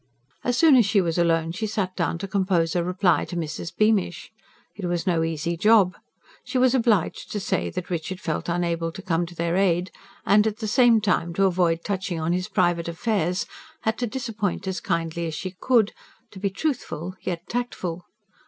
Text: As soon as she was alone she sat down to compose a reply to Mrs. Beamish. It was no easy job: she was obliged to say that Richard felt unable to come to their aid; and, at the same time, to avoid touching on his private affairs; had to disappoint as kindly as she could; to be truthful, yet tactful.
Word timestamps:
As 0.43 0.57
soon 0.57 0.75
as 0.77 0.87
she 0.87 0.99
was 0.99 1.19
alone 1.19 1.51
she 1.51 1.67
sat 1.67 1.95
down 1.95 2.17
to 2.17 2.27
compose 2.27 2.75
a 2.75 2.83
reply 2.83 3.23
to 3.25 3.35
Mrs. 3.35 3.71
Beamish. 3.77 4.31
It 4.75 4.85
was 4.85 5.05
no 5.05 5.23
easy 5.23 5.55
job: 5.55 5.95
she 6.43 6.57
was 6.57 6.73
obliged 6.73 7.31
to 7.31 7.39
say 7.39 7.69
that 7.69 7.91
Richard 7.91 8.19
felt 8.19 8.49
unable 8.49 8.91
to 8.93 9.01
come 9.03 9.27
to 9.27 9.35
their 9.35 9.55
aid; 9.55 9.91
and, 10.25 10.47
at 10.47 10.57
the 10.57 10.67
same 10.67 11.01
time, 11.01 11.35
to 11.35 11.45
avoid 11.45 11.83
touching 11.83 12.19
on 12.19 12.33
his 12.33 12.47
private 12.49 12.87
affairs; 12.87 13.45
had 13.81 13.99
to 13.99 14.07
disappoint 14.07 14.67
as 14.67 14.79
kindly 14.79 15.27
as 15.27 15.35
she 15.35 15.51
could; 15.51 15.91
to 16.31 16.39
be 16.39 16.49
truthful, 16.49 17.13
yet 17.21 17.41
tactful. 17.47 18.05